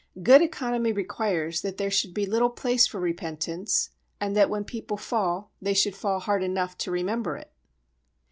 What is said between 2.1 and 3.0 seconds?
be little place for